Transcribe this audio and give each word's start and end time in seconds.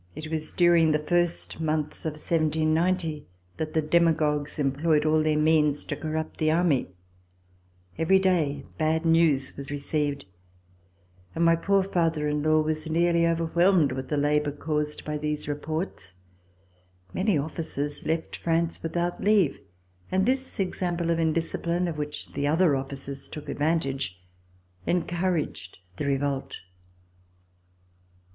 It 0.15 0.29
was 0.31 0.51
during 0.51 0.89
the 0.89 0.95
first 0.97 1.59
months 1.61 2.05
of 2.07 2.13
1790 2.13 3.27
that 3.57 3.73
the 3.75 3.83
demagogues 3.83 4.57
employed 4.57 5.05
all 5.05 5.21
their 5.21 5.37
means 5.37 5.83
to 5.83 5.95
corrupt 5.95 6.41
[no] 6.41 6.47
VISIT 6.47 6.49
TO 6.49 6.55
SWITZERLAND 6.55 6.65
the 6.65 6.75
Army. 6.89 6.93
Every 7.99 8.17
day 8.17 8.65
bad 8.79 9.05
news 9.05 9.55
was 9.55 9.69
received, 9.69 10.25
and 11.35 11.45
my 11.45 11.55
poor 11.55 11.83
father 11.83 12.27
in 12.27 12.41
law 12.41 12.61
was 12.61 12.89
nearly 12.89 13.27
overwhelmed 13.27 13.91
with 13.91 14.07
the 14.09 14.17
labor 14.17 14.51
caused 14.51 15.05
by 15.05 15.19
these 15.19 15.47
reports. 15.47 16.15
Many 17.13 17.37
officers 17.37 18.03
left 18.03 18.37
France 18.37 18.81
without 18.81 19.23
leave, 19.23 19.59
and 20.11 20.25
this 20.25 20.59
example 20.59 21.11
of 21.11 21.19
indis 21.19 21.55
cipline, 21.55 21.87
of 21.87 21.99
which 21.99 22.33
the 22.33 22.47
other 22.47 22.75
officers 22.75 23.29
took 23.29 23.47
advantage, 23.47 24.19
encouraged 24.87 25.77
the 25.97 26.07
revolt. 26.07 26.61